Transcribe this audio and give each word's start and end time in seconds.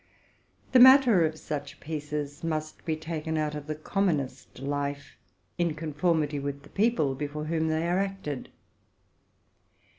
The 0.71 0.79
matter 0.79 1.23
of 1.27 1.37
such 1.37 1.79
plays 1.79 2.43
must 2.43 2.83
be 2.85 2.95
taken 2.95 3.35
from 3.35 3.65
the 3.67 3.75
commonest 3.75 4.57
life, 4.57 5.15
in 5.59 5.75
conformity 5.75 6.39
with 6.39 6.63
the 6.63 6.69
people 6.69 7.13
before 7.13 7.43
whom 7.45 7.67
they 7.67 7.87
are 7.87 7.99
acted. 7.99 8.49